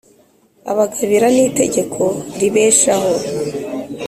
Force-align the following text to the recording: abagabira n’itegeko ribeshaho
abagabira 0.71 1.27
n’itegeko 1.35 2.01
ribeshaho 2.39 3.11